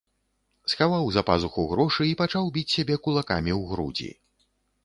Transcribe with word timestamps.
Схаваў 0.71 1.05
за 1.17 1.23
пазуху 1.27 1.65
грошы 1.73 2.07
і 2.13 2.17
пачаў 2.21 2.49
біць 2.57 2.67
сябе 2.77 2.95
кулакамі 3.05 3.53
ў 3.59 3.61
грудзі. 3.75 4.11